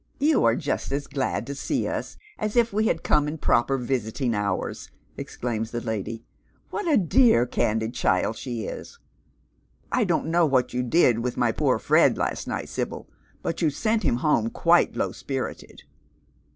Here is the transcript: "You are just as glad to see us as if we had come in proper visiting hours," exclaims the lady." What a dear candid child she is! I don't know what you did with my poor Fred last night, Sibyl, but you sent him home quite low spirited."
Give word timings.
"You 0.29 0.43
are 0.45 0.55
just 0.55 0.91
as 0.91 1.05
glad 1.05 1.45
to 1.45 1.53
see 1.53 1.87
us 1.87 2.17
as 2.39 2.55
if 2.55 2.73
we 2.73 2.87
had 2.87 3.03
come 3.03 3.27
in 3.27 3.37
proper 3.37 3.77
visiting 3.77 4.33
hours," 4.33 4.89
exclaims 5.15 5.69
the 5.69 5.79
lady." 5.79 6.25
What 6.71 6.87
a 6.91 6.97
dear 6.97 7.45
candid 7.45 7.93
child 7.93 8.35
she 8.35 8.63
is! 8.65 8.97
I 9.91 10.03
don't 10.05 10.25
know 10.25 10.47
what 10.47 10.73
you 10.73 10.81
did 10.81 11.19
with 11.19 11.37
my 11.37 11.51
poor 11.51 11.77
Fred 11.77 12.17
last 12.17 12.47
night, 12.47 12.67
Sibyl, 12.67 13.11
but 13.43 13.61
you 13.61 13.69
sent 13.69 14.01
him 14.01 14.15
home 14.25 14.49
quite 14.49 14.95
low 14.95 15.11
spirited." 15.11 15.83